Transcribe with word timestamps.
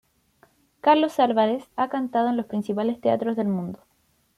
Carlos 0.79 1.19
Álvarez 1.19 1.69
ha 1.75 1.87
cantado 1.89 2.29
en 2.29 2.37
los 2.37 2.47
principales 2.47 2.99
teatros 2.99 3.35
del 3.37 3.49
mundo. 3.49 3.81